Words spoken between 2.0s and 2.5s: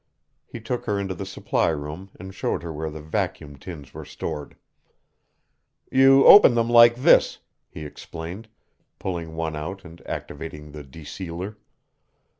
and